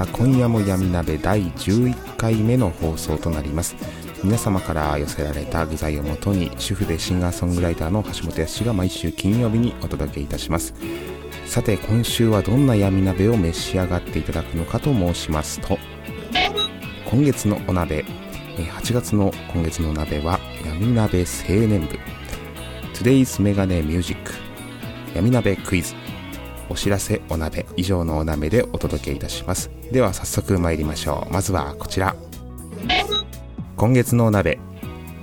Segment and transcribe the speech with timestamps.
[0.00, 3.76] た今夜も闇鍋第11回目の放送となります。
[4.24, 10.72] 皆様から寄せられた具材をもとに主婦でシンガーソングライターの橋本康が毎週金曜日にお届けいたします。
[11.44, 15.78] さて今週はどんな闇鍋を召し上がっていただくのかと申しますと
[17.10, 18.04] 今月のお鍋
[18.56, 21.98] 8月の今月の鍋は闇鍋青年部。
[22.94, 24.32] Today's メガネミュージック
[25.14, 25.99] 闇鍋クイズ。
[26.70, 29.70] お知らせお鍋以上のお鍋でお届けいたします。
[29.92, 31.32] では早速参りましょう。
[31.32, 32.14] まずはこちら。
[33.76, 34.58] 今月のお鍋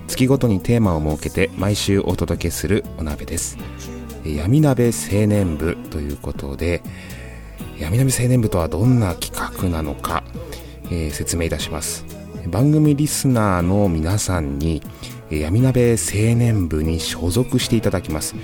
[0.08, 3.58] 月ごとにテーマを設けて毎週お届けするお鍋です。
[4.26, 6.84] 闇鍋青年部ということで
[7.80, 10.24] 闇鍋青年部とはどんな企画なのか、
[10.86, 12.06] えー説明いたします。
[12.48, 14.82] 番組リスナーの皆さんに
[15.30, 18.36] 闇鍋青年部に所属していただきます。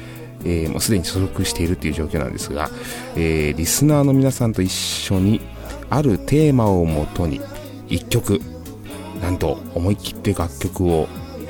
[0.45, 2.69] えーもうすでに所属しているという状況なんですが、
[3.15, 5.41] えーリスナーの皆さんと一緒に
[5.89, 7.41] あるテーマをもとに
[7.87, 8.41] 一曲
[9.21, 11.07] なんと思い切って楽曲を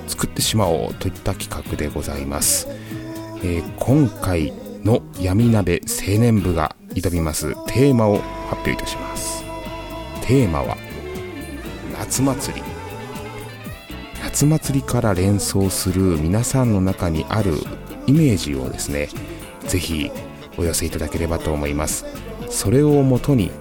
[0.07, 2.67] 作ってしまおうといった企画でございます、
[3.43, 4.53] えー今回
[4.83, 8.17] の闇鍋青年部が挑みますテーマを
[8.49, 9.43] 発表いたします。
[10.21, 10.77] テーマは
[11.97, 12.63] 夏祭り。
[14.21, 17.55] 夏祭りから連想する皆さんの中にある
[18.07, 19.09] イメージをですね
[19.67, 20.11] ぜひ
[20.57, 22.05] お寄せいただければと思います。
[22.49, 23.51] それをもとに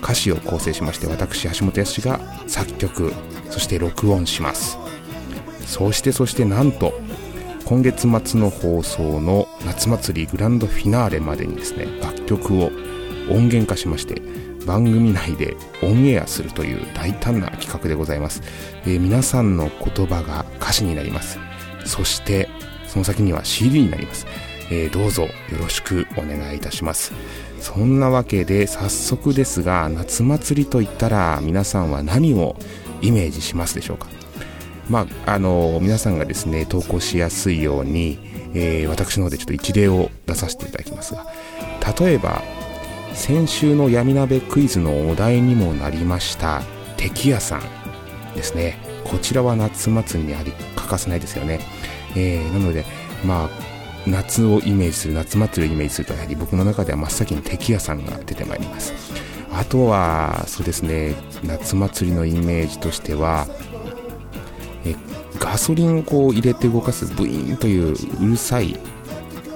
[0.00, 3.12] 歌詞を構成しまして私橋本康が作曲
[3.50, 4.78] そして録音します。
[5.66, 6.94] そしてそしてなんと
[7.64, 12.70] 今月末の放送の夏祭りグランドフィナーレまでにですね楽曲を
[13.30, 14.22] 音源化しまして
[14.64, 18.42] 番組内でオンエアするという大胆な企画でございます、
[18.84, 21.38] えー皆さんの言葉が歌詞になります。
[21.84, 22.48] そして
[22.88, 24.26] その先には CD になります、
[24.70, 27.12] えーどうぞよろしくお願いいたします。
[27.60, 32.56] そんなわけで早速ですが夏祭りといったら皆さんは何を
[33.02, 34.06] イメージしますでしょうか？
[34.88, 38.18] まあ、あの皆さんがですね投稿しやすいように、
[38.54, 41.26] えー私の方でちょっと一例を出させていただきますが
[41.98, 42.42] 例えば
[43.12, 46.62] 先週の闇鍋クイズのお題にもなりました
[46.96, 47.62] 敵屋さん
[48.34, 48.78] ですね。
[49.04, 51.60] こちらは夏祭りにあり欠かせないですよね、
[52.16, 52.84] えーなので
[53.24, 53.50] まあ
[54.06, 58.92] 夏をイメージする夏祭りをイメージするとやはり僕の中では真っ先に敵屋さんが出てまいります。
[59.52, 63.46] あとはそうですね夏祭りのイメージとしては
[64.84, 64.94] え
[65.38, 68.78] ガソリンをこう入れて動かすブイーンといううるさい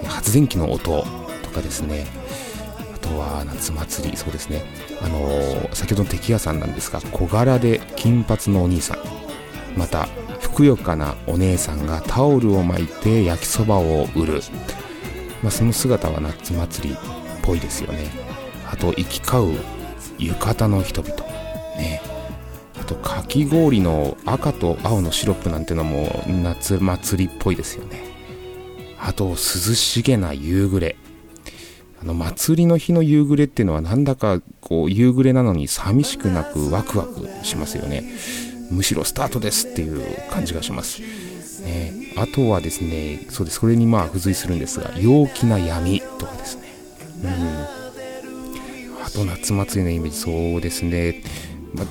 [0.07, 1.05] 発電機の音
[1.43, 2.07] とかですね。
[2.95, 4.65] あとは夏祭りそうですね。
[5.03, 8.99] あのー先ほどの敵屋さんなんですが小柄で金髪のお兄さん。
[9.77, 10.09] また
[10.53, 14.43] ふくよかなお姉さんがタオルを巻いて焼きそばを売る、
[15.43, 16.99] まあ、その姿は夏祭りっ
[17.43, 18.11] ぽいですよね。
[18.71, 19.61] あと行き交う
[20.19, 21.17] 浴衣の人々。
[21.79, 22.03] ね。
[22.79, 28.05] あとかき氷の赤と青のシロップなんてのも夏祭りっぽいですよね。
[29.01, 30.97] あと涼しげな夕暮れ。
[32.03, 38.05] あの祭りの日の夕暮れっていうのはなんだかこう夕暮れなのに寂しくなくワクワクしますよね。
[38.73, 41.01] むしろスタートですっていう感じがします、
[41.63, 43.61] ね、あとはですねそうです。
[43.61, 46.63] それにまあ付随するんですが陽気な闇とかですね。
[47.25, 47.83] うん。
[49.05, 50.17] あと夏祭りのイメージ。
[50.19, 51.23] そうですね、
[51.75, 51.85] ま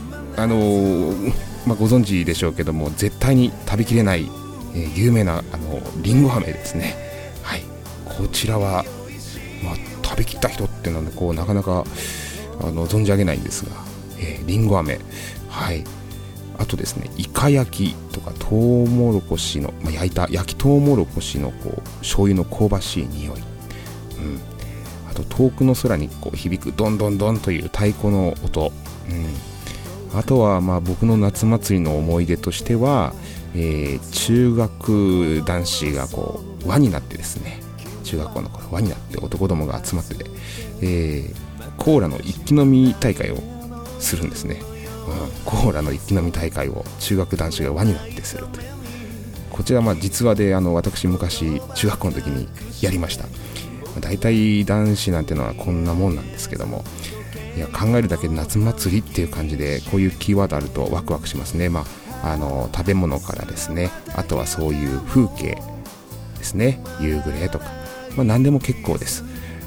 [0.44, 1.33] あのー
[1.68, 4.28] まあ、ご存知でしょうけども絶対に食べきれない、
[4.74, 6.95] えー有名なあのリンゴ飴ですね。
[7.44, 7.62] はい。
[8.06, 8.83] こちらは、
[9.63, 11.83] まあ、食べきった人っていうのはこうなかなか
[12.62, 13.72] あの存じ上げないんですが、
[14.19, 15.00] えー、リンゴ飴。
[15.50, 15.83] はい。
[16.61, 23.43] あとですねイカ焼きとかトウモロコシの、まあ、焼いた焼きトウモロコシのこう醤油の香ばしい匂い、うん、
[25.09, 28.71] あと遠くの空にこう響くドンドンドンという太鼓の音、
[30.11, 33.13] うん、あとはまあ僕の夏祭りの思い出としては、
[33.55, 37.59] えー、中学男子がこう輪になってですね
[38.03, 40.15] 中学校の頃輪になって男どもが集まって、
[40.83, 43.37] えー、コーラの一気飲み大会を
[43.97, 44.61] するんですね、
[45.45, 48.71] コーラの一気飲み大会を中学男子が輪になってするという
[49.50, 52.48] こちらまあ実話であの私昔中学校の時に
[52.81, 53.25] やりました。
[54.00, 56.86] 大体男子なんてのはこんなもんなんですけども
[57.57, 61.83] いや考えるだけで夏祭りっていう感じでこういうキーワードあるとワクワクしますね、ま
[62.24, 65.62] あ、あの食べ物からですねあとはそういう風景
[66.38, 66.81] ですね。
[67.00, 67.65] 夕暮れとか、
[68.15, 69.24] まあ、何でも結構です。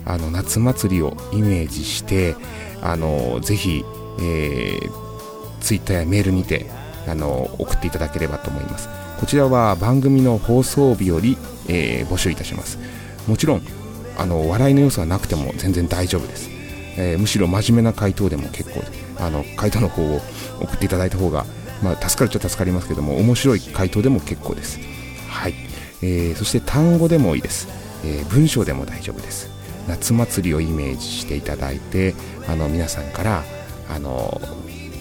[0.06, 2.34] あの夏祭りをイメージして
[2.82, 3.84] あのぜひ、
[4.20, 5.03] えー、
[5.64, 6.66] ツイッターやメールにて
[7.08, 8.88] あの送っていただければと思います。
[9.18, 11.38] こちらは番組の放送日より、
[11.68, 12.78] えー、募集いたします。
[13.26, 13.62] もちろん
[14.18, 16.48] あの笑いの要素はなくても全然大丈夫です、
[16.96, 18.82] えー、むしろ真面目な回答でも結構
[19.18, 20.20] あの回答の方を
[20.60, 21.46] 送っていただいた方が、
[21.82, 24.78] まあ、助かるっちゃ助かりますけども面白い回答でも結構です。
[25.28, 25.54] はい、
[26.02, 27.66] えー、そして単語でもいいです、
[28.04, 29.50] え、文章でも大丈夫です。
[29.88, 32.14] 夏祭りをイメージしていただいて
[32.48, 33.42] あの皆さんから
[33.90, 34.40] あの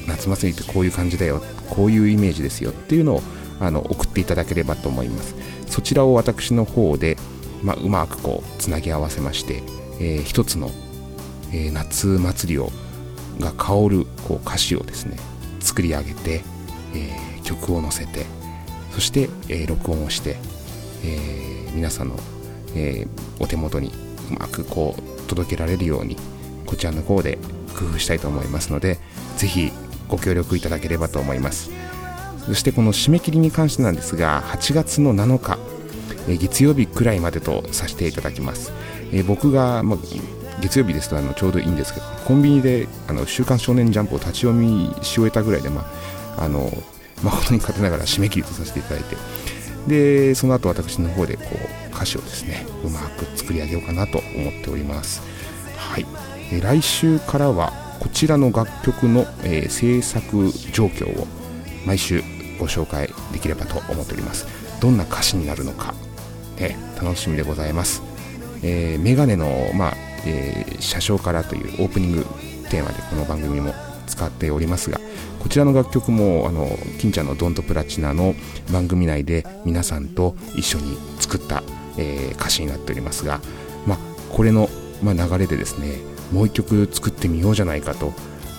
[0.07, 3.21] 夏祭りってこういう感じだよこういうイメージですよっていうのを
[3.59, 5.35] あの送っていただければと思います。
[5.67, 7.17] そちらを私の方で、
[7.63, 9.63] まあ、うまくこうつなぎ合わせまして、
[9.99, 10.69] えー、一つの、
[11.51, 12.71] えー、夏祭りを
[13.39, 15.17] が香るこう歌詞をですね
[15.59, 16.41] 作り上げて、
[16.93, 18.25] えー、曲を載せて
[18.91, 20.35] そして、え録音をして、
[21.03, 22.19] え皆さんの、
[22.75, 23.07] え
[23.39, 23.91] お手元に
[24.29, 26.15] うまくこう届けられるように
[26.67, 27.39] こちらの方で
[27.75, 28.99] 工夫したいと思いますので
[29.37, 29.71] ぜひ
[30.07, 31.71] ご協力いただければと思います。
[32.45, 35.57] そしてこの締め切りに関してなんですが8月の7日
[36.27, 38.71] 月曜日くらいまでとさせていただきます、
[39.11, 39.97] え僕が、ま
[40.61, 45.85] 月曜日ですとあのちょうどいいんですけどコンビニで「あの週刊少年ジャンプ」を立ち読みし終えたぐらいで、ま
[46.37, 46.71] あ、あの
[47.21, 49.17] 誠に勝手ながら締め切りとさせていただいて
[49.87, 51.43] でその後私の方でこ
[51.91, 55.21] う歌詞をですねうまく作り上げようかなと思っております。
[55.75, 56.05] はい。
[56.51, 61.27] え来週からはこちらの楽曲の、えー、制作状況を
[61.85, 62.21] 毎週
[62.59, 64.63] ご紹介できればと思っております。
[64.83, 65.93] どんな歌詞になるのか、
[66.59, 68.03] ね、楽しみでございます、
[68.63, 69.93] えー、メガネの、まあ
[70.25, 72.25] えー、車掌からというオープニング
[72.69, 73.73] テーマでこの番組も
[74.07, 74.99] 使っておりますが
[75.39, 76.67] こちらの楽曲もあの
[76.99, 78.35] 金ちゃんの「ドントプラチナ」の
[78.73, 81.63] 番組内で皆さんと一緒に作った、
[81.97, 83.39] えー、歌詞になっておりますが、
[83.87, 83.97] まあ、
[84.33, 84.69] これの、
[85.01, 85.95] まあ、流れでですね
[86.33, 88.07] もう一曲作ってみようじゃないかと、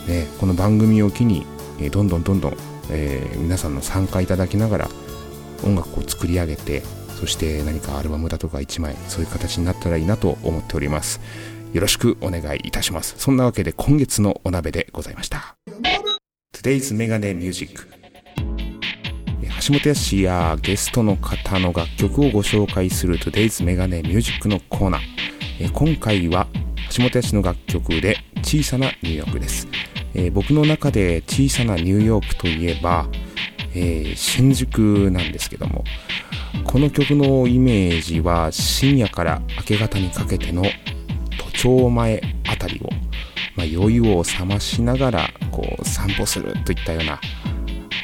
[0.06, 1.44] ね、この番組を機に、
[1.80, 2.56] え、どんどんどんどん、
[2.90, 4.88] えー、皆さんの参加いただきながら
[5.64, 6.82] 音楽を作り上げて
[7.18, 11.20] そして何かアルバムだとか1枚そういう形になったらいいなと思っております。
[11.72, 13.16] よろしくお願いいたします。
[13.18, 15.56] そんなわけで今月のお鍋でございました。
[16.54, 17.88] Today's メガネミュージック
[19.66, 24.88] 橋本康やゲストの方の楽曲をご紹介する Today's メガネミュージックのコー。
[24.90, 26.46] ナー今回は
[26.96, 29.66] 橋本康の楽曲で小さなニューヨークです、
[30.14, 33.08] えー、僕の中で小さなニューヨークといえば、
[33.74, 35.82] えー、新宿なんですけども
[36.62, 40.62] この曲のイメージは深夜から明け方にかけての
[41.52, 42.88] 都庁前あたりを、
[43.56, 47.20] まあ、余裕を冷ましながらこう散歩するといったような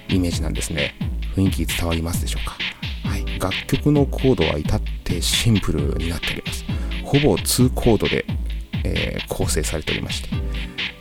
[0.09, 0.95] イメージなんですね。
[1.37, 2.57] 雰囲気伝わりますでしょうか、
[3.09, 6.65] はい、楽曲のコードは至ってシンプルになっております。
[7.05, 8.25] ほぼ2コードで
[8.91, 10.29] えー、構成されておりまして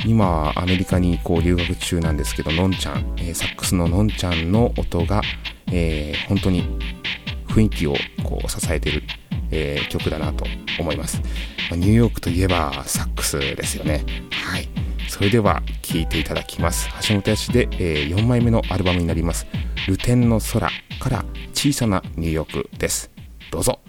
[0.05, 5.22] 今アメリカにこう留学中なんですけどのんちゃん、えー、サックスののんちゃんの音が、
[5.72, 6.63] えー、本当に
[7.48, 9.03] 雰囲気をこう支えてる、
[9.51, 10.46] えー、曲だなと
[10.79, 11.22] 思います、
[11.72, 14.05] ま、ニューヨークといえばサックスですよね。
[14.31, 14.69] はい。
[15.10, 16.88] それでは聴いていただきます。
[17.08, 19.48] 橋本康で、えー、4枚目のアルバムになります
[19.88, 20.69] 「ルテンの空」
[21.01, 23.10] から「小さなニューヨーク」です。
[23.51, 23.79] どうぞ。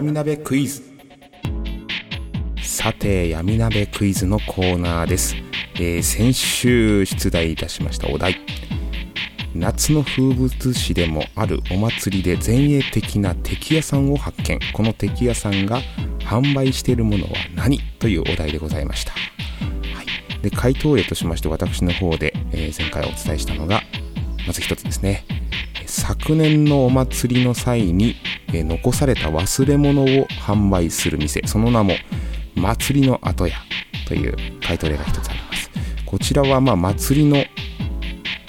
[0.00, 0.82] 闇鍋クイズ。
[2.62, 5.36] さて闇鍋クイズのコーナーです、
[5.74, 8.40] えー、先週出題いたしましたお題。
[9.54, 14.58] 夏の風物詩でもあるお祭りで前衛的な敵屋さんを発見。
[14.72, 15.82] この敵屋さんが
[16.20, 19.18] 販売しているものは何というお題でございました、は
[20.38, 23.82] い、で回答例としまして私の方で、えー、前回お伝えしたのが
[24.46, 25.26] まず一つですね。
[25.90, 28.14] 昨年のお祭りの際に、
[28.52, 31.94] え、残された忘れ物を販売する店その名も
[32.54, 33.56] 祭りの後屋
[34.06, 35.70] という回答例が一つあります。
[36.06, 37.44] こちらはま祭りの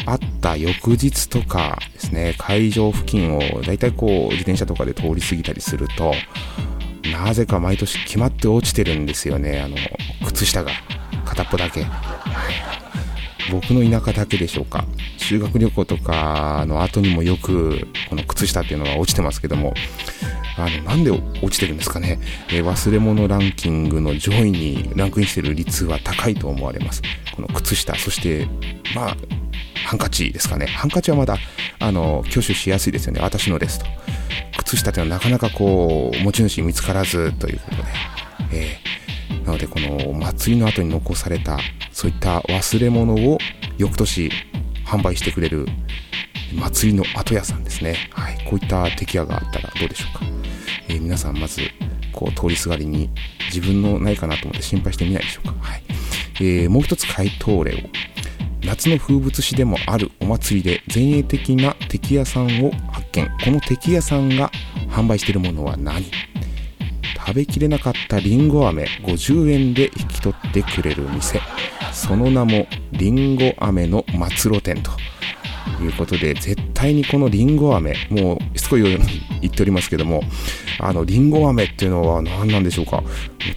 [0.06, 6.14] あった翌日とかですね会場付近をだいたいこう自転車とかで通り過ぎたりすると
[7.12, 9.62] なぜか毎年決まって落ちてるんですよね。
[9.62, 9.76] あの
[10.28, 10.72] 靴下が
[11.26, 11.86] 片っぽだけ、
[13.52, 14.86] 僕の田舎だけでしょうか。
[15.32, 19.74] 修学旅行とかの後にもよくこの靴下っていうのは落ちてますけども
[20.58, 22.20] あのなんで落ちてるんですかね、
[22.50, 27.02] えー、忘れ物ランキングの上位にランクインしてる率は高いと思われます。
[27.34, 28.46] この靴下そして
[28.94, 29.18] まあ
[29.86, 30.66] ハンカチですかね。
[30.66, 31.38] ハンカチはまだ
[31.80, 33.22] あの挙手しやすいですよね。
[33.22, 33.86] 私のですと。
[34.58, 37.84] 靴下というのはなかなかこう持ち主見つからずということで、
[38.52, 41.58] えー、なのでこの祭りの後に残された
[41.94, 43.38] そういった忘れ物を
[43.78, 44.30] 翌年
[44.92, 45.66] 販売してくれる
[46.54, 50.26] 祭りの後屋さんですね、はい、こういった敵屋があったらどうでしょうか、
[50.90, 51.62] えー、皆さんまず
[52.12, 53.10] こう通りすがりに
[53.54, 55.84] 自分のないかなと思って心配してみないでしょうか、はい。
[56.42, 57.78] えー、もう一つ回答例を。
[58.64, 63.28] 夏の風物詩でもあるお祭りで前衛的な敵屋さんを発見。
[63.44, 64.52] この敵屋さんが
[64.90, 66.06] 販売しているものは何？
[67.26, 71.40] 食べきれなかったりんご飴50円で引き取ってくれる店。
[71.92, 74.06] その名もりんご飴の
[74.36, 74.92] 末路店と
[75.84, 79.00] いうことで絶対にこのりんご飴もうしつこいように
[79.42, 80.22] 言っておりますけども
[80.80, 83.04] あのりんご飴っていうのは何なんでしょうか？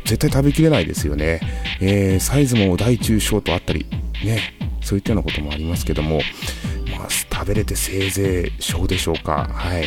[0.04, 1.40] 絶対食べきれないですよね、
[1.80, 3.86] えー、サイズも大中小とあったり
[4.24, 4.40] ね
[4.80, 6.20] そういったようなこともありますけども、
[6.98, 9.48] まあ、食べれてせいぜい小でしょうか？
[9.50, 9.84] はい。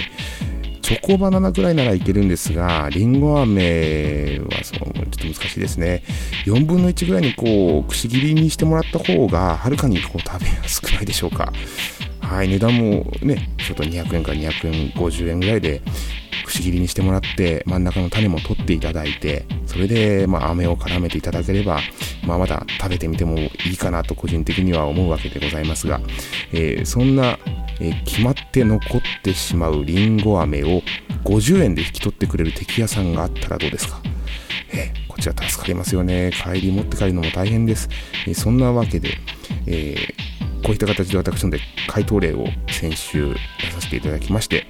[0.81, 6.03] チョコバナナぐらいならいけるんですが、りんご飴はそのちょっと難しいですね。
[6.45, 11.51] 4分の1ぐらいにこう、くし切りにしてもらった方が、はるかにこう食べやすくないでしょうか。
[12.21, 15.81] はい、値段もね、ちょっと200円から250円ぐらいで、
[16.45, 21.79] くし切りにしてもらって、真ん中の種も取っていただいて、それで、まあ、飴を絡めていただければ、
[22.25, 25.99] まあ、まだ食べてみてもいいかなと個人的には思うわけでございますが、
[26.51, 27.37] えー、そんな
[27.79, 30.81] えー、決まって残ってしまうりんご飴を
[31.23, 34.01] 50円で引き取ってくれる敵屋さんがあったらどうですか、
[34.73, 36.31] えー、こちら助かりますよね。
[36.33, 37.89] 帰り持って帰るのも大変です、
[38.27, 39.09] えー、そんなわけで、
[39.65, 39.95] え
[40.63, 44.65] こういった形で私ので回答例を先週出させていただきまして、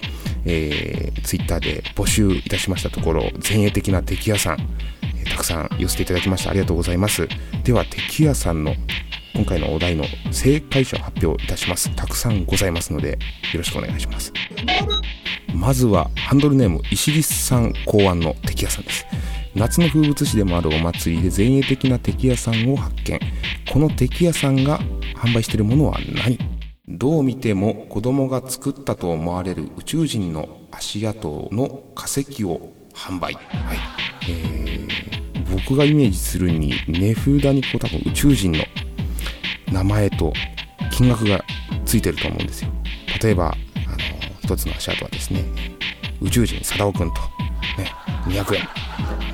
[0.46, 4.58] えー、ツイッターで募集いたしましたところ前衛的な敵屋さん、
[5.20, 7.28] えたくさん寄せていただきましてありがとうございます。
[7.63, 8.76] では敵屋さんの
[9.38, 11.95] 今回のお題の正解者を発表いたします。
[11.95, 13.17] たくさんございますので、よ
[13.60, 14.34] ろしくお願いします。
[15.54, 19.06] まずは、ハンドルネーム、石立さん考案の敵屋さんです。
[19.54, 23.19] 夏の風物詩でもあるお祭りで前衛的な敵屋さんを発見。
[23.71, 24.80] この敵屋さんが
[25.15, 26.39] 販売しているものは何？
[26.88, 33.36] どう見ても子供が作ったと思われる宇宙人の足跡の化石を販売。
[33.36, 33.78] はい。
[34.30, 38.63] えー、僕がイメージするに値札にこう多分宇宙人の
[39.71, 40.34] 名前と
[40.91, 41.43] 金額が
[41.86, 42.71] ついてると思うんですよ。
[43.21, 43.97] 例えばあの
[44.41, 45.43] 一つの足跡はですね
[46.21, 47.21] 宇宙人貞夫君と、
[47.82, 47.91] ね、
[48.25, 48.67] 200円。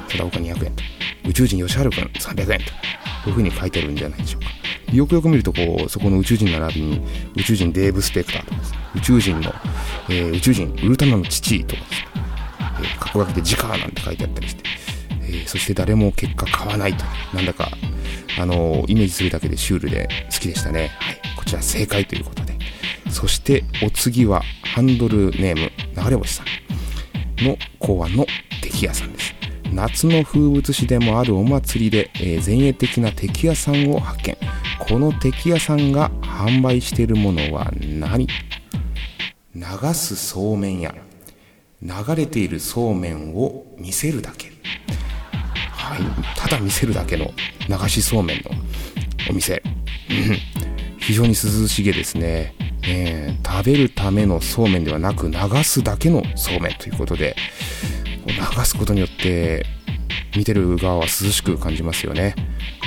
[0.09, 0.83] 貞夫君200円と。
[1.29, 2.65] 宇宙人吉春君300円と。
[2.65, 4.47] こういうふうに書いてるんじゃないでしょうか。
[4.93, 7.01] よくよく見るとこうそこの宇宙人並びに
[7.37, 8.77] 宇宙人デーブ・スペクターとかですね。
[8.95, 9.53] 宇宙人の、
[10.09, 12.07] えー、宇宙人ウルトラマンの父とかですね、
[12.81, 14.63] えー、過去書きでジカーなんて書いてあったりして、
[15.23, 17.69] えー、そして誰も結果買わないとなんだか
[18.37, 20.91] あのイメージするだけでシュールで好きでしたね。
[20.99, 21.21] はい。
[21.35, 22.53] こちら正解ということで。
[23.09, 25.71] そしてお次はハンドルネーム
[26.03, 28.25] 流れ星さんの考案の
[28.61, 29.35] 敵屋さんです。
[29.71, 34.37] 夏の風物詩でもあるお祭りで、えー、前衛的な敵屋さんを発見。
[34.79, 38.27] この敵屋さんが販売しているものは何？
[39.55, 40.95] 流すそうめん屋。
[41.81, 44.51] 流れているそうめんを見せるだけ。
[45.83, 46.39] はい。
[46.39, 47.31] ただ見せるだけの
[47.67, 48.51] 流しそうめんの
[49.29, 49.61] お店。
[50.97, 52.55] 非常に涼しげですね。
[52.85, 57.35] えー、食べるためのそうめんではなく流すだけのそうめんということで、
[58.25, 59.65] 流すことによって
[60.35, 62.35] 見てる側は涼しく感じますよね。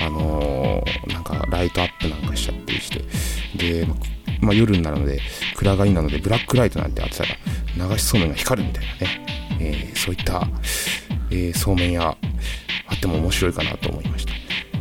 [0.02, 3.04] あのー、なんかライトアップなんかしちゃったりして。
[3.56, 3.86] で、
[4.40, 5.20] まあ、夜になるので
[5.54, 9.26] 暗がりなのでブラックライトなんて当てたら流しそうめんが光るみたいなね、
[9.60, 10.46] えー、そういった
[11.30, 12.16] え、そうめん屋
[12.88, 14.32] あっても面白いかなと思いました。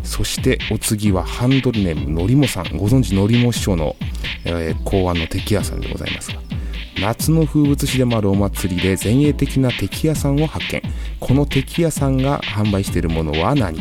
[0.04, 2.78] そしてお次はハンドルネームのりもさん。
[2.78, 3.96] ご存知のりも師匠の、
[4.46, 6.39] えー、考案の敵屋さんでございますが。
[7.02, 10.82] 夏の風物詩でもあるお祭りで前衛的な敵屋さんを発見。
[11.20, 13.80] この敵屋さんが販売しているものは何？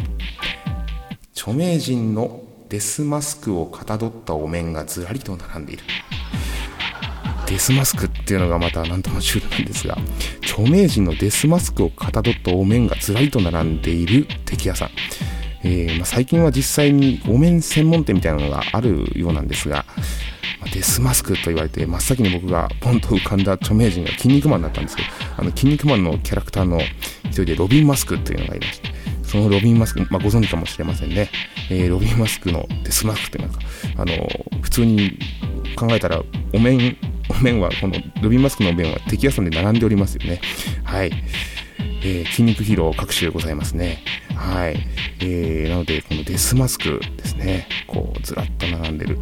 [1.37, 5.85] 著名人のデスマスクをかたどったお面がずらりと並んでいる。
[7.55, 9.97] デスマスクっていうのがまた何ともシュールなんですが
[10.43, 14.91] 著名人のデスマスクをかたどったお面がずらりと並んでいる敵屋さん。
[15.63, 19.87] えー、まあ、最近は実際にお面専門店みたいなのがあるようなんですが、
[20.61, 26.81] まあ、デスマスクと言われて真っ先に僕がポンと浮かんだ著名人が筋肉マンだったんですけどあの筋肉マンのキャラクターの
[27.27, 28.91] 一人でロビン・マスクというのがいまして
[29.35, 31.29] そのロビン・マスク、まあ、ご存知かもしれませんね、
[31.69, 33.59] えー、ロビン・マスクのデスマスクってなんか
[33.97, 34.15] あの
[34.63, 35.19] 普通に
[35.75, 36.97] 考えたらお面
[37.29, 40.41] お面はこのロビン・マスクのお面は敵屋さんで並んでおりますよね
[40.85, 41.11] はい、
[42.05, 44.77] えー、筋肉ヒーロー各種ございますねはい。
[45.21, 47.67] えー、なので、このデスマスクですね。
[47.87, 49.19] こう、ずらっと並んでる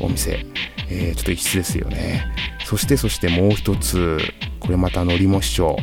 [0.00, 0.46] お店。
[0.88, 2.24] えー、ちょっと異質ですよね。
[2.64, 4.18] そして、そしてもう一つ、
[4.60, 5.76] これまたのりも市長。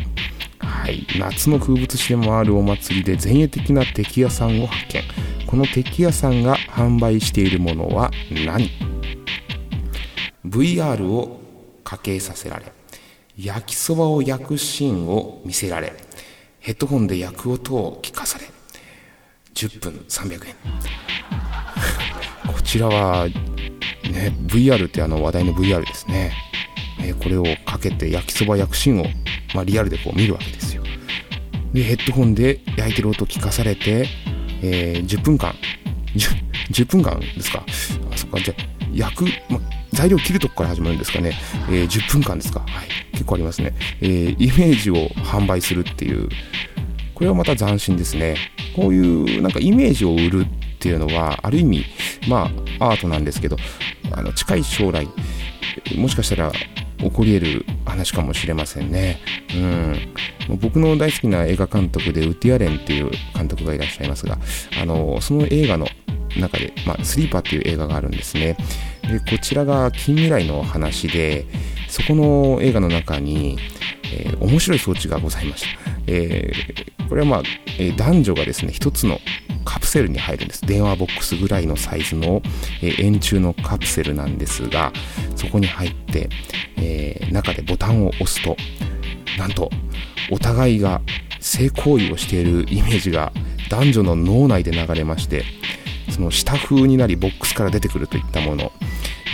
[0.64, 1.06] はい。
[1.20, 5.04] 夏の風物詩でもあるお祭りで前衛的な敵屋さんを発見。
[5.46, 8.12] この敵屋さんが販売しているものは
[8.46, 8.72] 何
[10.46, 11.40] ?VR を
[11.84, 12.66] 家計させられ、
[13.38, 15.94] 焼きそばを焼くシーンを見せられ、
[16.60, 18.46] ヘッドホンで焼く音を聞かされ、
[19.54, 20.56] 10分300円
[22.52, 26.34] こちらはね VR ってあの話題の VR ですね、
[27.00, 29.06] え、これをかけて焼きそば焼くシーンを、
[29.54, 30.84] まあ、リアルでこう見るわけですよ。
[31.74, 34.08] でヘッドホンで焼いてる音聞かされて、
[34.62, 35.56] えー、10分間。
[36.16, 36.30] 10,
[36.72, 37.66] 10, 分間ですか？
[38.12, 38.40] あそっか。
[38.40, 38.64] じゃあ
[38.94, 39.60] 焼く、ま
[39.92, 41.34] 材料切るとこから始まるんですかね、
[41.70, 46.30] えー、10分間ですか、はい、結構ありますね、えー、イメージを販売するっていう。
[47.14, 48.36] これはまた斬新ですね。
[48.76, 51.86] こういうなんかイメージを売るっていうのはある意味
[52.28, 53.56] まあアートなんですけど
[54.12, 55.08] あの近い将来
[55.96, 56.52] もしかしたら
[57.04, 59.20] 起こり得る話かもしれませんね。
[60.50, 64.38] うん、僕の大好きな映画監督でウッディアレンっていう監督がいらっしゃいますが
[64.82, 65.88] あのその映画の
[66.40, 68.58] 中で、まあ、スリーパーっていう映画があるんですね。
[69.04, 71.46] でこちらが近未来の話で
[71.88, 73.58] そこの映画の中に、
[74.12, 75.68] えー、面白い装置がございました。
[76.08, 77.44] えー、これはまあ、
[77.78, 79.20] えー、男女がですね、一つの
[79.64, 80.66] カプセルに入るんです。
[80.66, 82.42] 電話ボックスぐらいのサイズの、
[82.82, 84.92] えー、円柱のカプセルなんですが、
[85.36, 86.30] そこに入って、
[86.78, 88.58] えー、中でボタンを押すと、
[89.38, 89.70] なんと、
[90.32, 91.02] お互いが
[91.40, 93.34] 性行為をしているイメージが
[93.70, 95.44] 男女の脳内で流れまして、
[96.10, 98.72] その下風になりボックスから出てくるといったもの、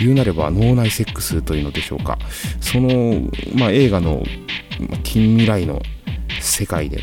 [0.00, 2.18] 言うなれば脳内セックスというのでしょうか。
[2.60, 4.24] その、まあ、映画の
[5.02, 5.82] 近未来の
[6.40, 7.02] 世界では、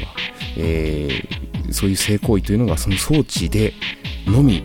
[0.57, 3.73] えー、そういう性行為というのがその装置で
[4.25, 4.63] のみ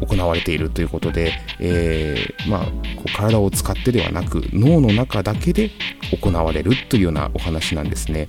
[0.00, 2.64] 行われているということで、えー、まあ、
[2.96, 5.70] こう体を使ってではなく脳の中だけで
[6.12, 8.26] 行われるというようなお話なんですね。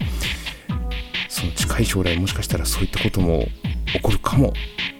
[1.27, 3.47] その近い将来もしかしたらそういったことも
[3.93, 4.53] 起こるかも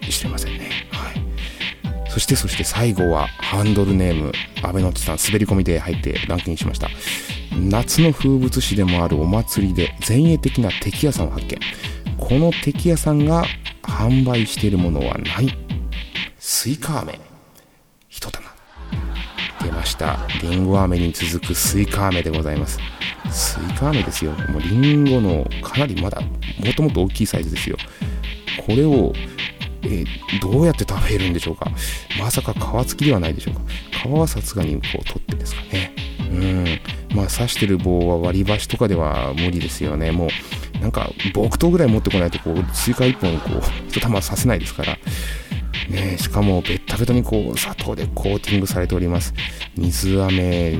[0.08, 0.70] しれませんね。
[0.92, 2.10] はい。
[2.10, 6.88] そしてそして最後はハンドルネーム、安倍のちさん滑り込みで入ってランクインしました。
[7.58, 11.58] 夏の風物詩でもあるお祭りで前衛的なテキ屋さんを発見
[12.20, 13.44] このテキ屋さんが
[13.82, 15.52] 販売しているものは何
[16.38, 17.18] スイカ飴。
[18.08, 18.46] 一玉。
[19.62, 20.18] 出ました。
[20.40, 22.78] りんご飴に続くスイカ飴でございます。
[23.30, 24.32] スイカ飴ですよ。
[24.32, 27.76] もうりんごのかなりまだもともと大きいサイズですよ。
[28.64, 29.12] これを
[29.82, 30.06] えー、
[30.42, 31.70] どうやって食べるんでしょうか。
[32.18, 33.62] まさか皮付きではないでしょうか。
[34.08, 36.09] 皮はさすがにこう取ってですかね。
[36.30, 36.64] うん
[37.14, 40.12] まあ刺してる棒は割り箸とかでは無理ですよね。
[40.12, 40.28] も
[40.78, 44.96] うなんか木刀ぐらい持ってこないとこうスイカ1本こう一玉刺せないですから。
[45.88, 49.34] ね、しかもベッタベタにこう砂糖でコーティングされております
[49.76, 50.78] 水飴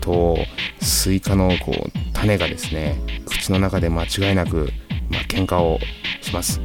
[0.00, 0.36] と
[0.80, 4.68] スイカのこう種がですね口の中で間違いなく、
[5.10, 5.80] まあ、喧嘩を
[6.20, 6.60] します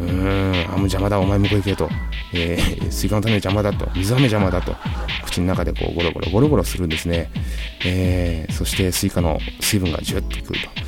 [0.00, 1.88] うーんあもう邪魔だお前向こう行けと、
[2.32, 4.74] えー、スイカの種邪魔だと水飴邪魔だと
[5.24, 7.30] 口の中でこうゴロゴロゴロゴロするんですね、
[7.84, 10.86] えー、そしてスイカの水分がジュッとくると。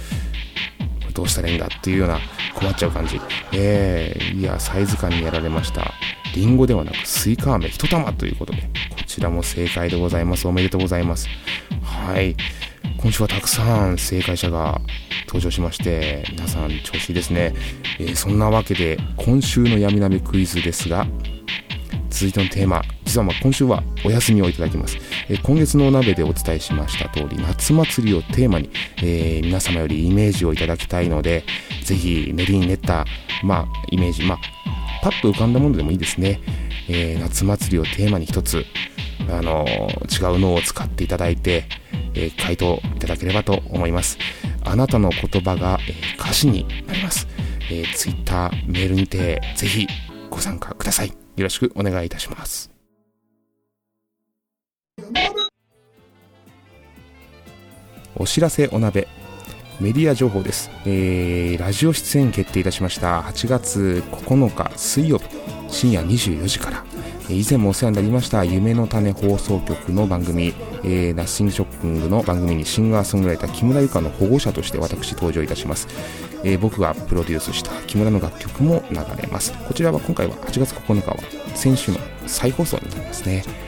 [1.19, 2.21] どうしたらいいんだっていうような
[2.55, 3.21] 困っちゃう感じ、
[3.53, 5.93] えー、いやサイズ感にやられました。
[6.37, 8.69] リンゴではなくスイカ飴1玉ということでこ
[9.05, 10.47] ちらも正解でございます。
[10.47, 11.29] おめでとうございます。
[11.83, 12.37] はい。
[12.99, 14.81] 今週はたくさん正解者が
[15.27, 17.55] 登場しまして皆さん調子いいですね、
[18.01, 21.07] えー、そんなわけで今週の闇鍋クイズですが
[22.11, 31.45] 続いてのテーマ実はま今週はお休みをいただきます、え、今月のお鍋でお伝えしました通り夏祭りをテーマに、えー、皆様よりイメージをいただきたいので
[31.85, 33.05] ぜひ練りに練った、
[33.43, 34.39] まあ、イメージ、まあ、
[35.03, 36.41] パッと浮かんだものでもいいですね、
[36.89, 38.65] えー、夏祭りをテーマに一つ
[39.31, 41.65] あの違う脳を使っていただいて、
[42.15, 44.19] え、回答いただければと思います。
[44.65, 47.29] あなたの言葉が、え、歌詞になります。
[47.71, 49.87] え、Twitter、メールにて、ぜひ
[50.31, 51.09] ご参加ください。
[51.09, 52.78] よろしくお願いいたします。
[58.19, 59.09] お知らせお鍋。
[59.81, 63.21] メディア情報です、えー、ラジオ出演決定いたしました。
[63.23, 65.25] 8月9日水曜日
[65.69, 66.85] 深夜24時から。
[67.31, 75.89] 以前もお世話になりました夢の種放送局の番組、えー、ナッシングショッキングの番組にシンガーソングライター木村由香の保護者として私登場いたします、
[76.43, 79.53] えー、僕がプロデュースした木村の楽曲も流れます。
[79.67, 81.17] こちらは今回は8月9日は
[81.55, 83.68] 先週の再放送になりますね。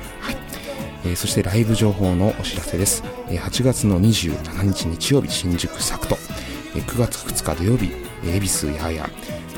[1.04, 6.16] えー、そしてライブ情報のお知らせです、え、8月の27日日曜日新宿サクト、
[6.76, 7.92] え、9月2日土曜日
[8.24, 9.08] 恵比寿やや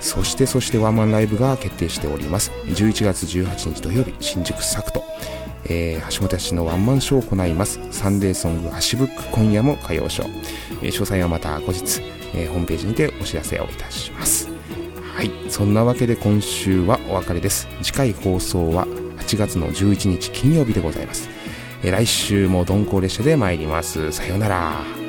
[0.02, 2.50] そしてそしてワンマンライブが決定しております。
[2.66, 5.05] 11月18日土曜日新宿サクト、
[5.66, 7.78] えー、橋本氏のワンマンショーを行います。
[7.92, 10.28] サンデーソング橋ブック今夜も歌謡ショー、
[10.83, 12.02] えー、詳細はまた後日、
[12.35, 14.48] えー、ホームページにてお知らせをいたします。
[15.14, 15.31] はい。
[15.48, 17.68] そんなわけで今週はお別れです。
[17.81, 18.88] 次回放送は
[19.33, 21.31] 8月の11日金曜日でございます、
[21.83, 24.12] 来週も鈍行列車で参ります。
[24.12, 25.01] さようなら。